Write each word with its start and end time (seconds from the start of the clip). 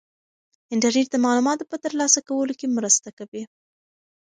انټرنيټ 0.73 1.07
د 1.11 1.15
معلوماتو 1.25 1.69
په 1.71 1.77
ترلاسه 1.85 2.19
کولو 2.27 2.53
کې 2.59 2.67
مرسته 2.77 3.09
کوي. 3.17 3.43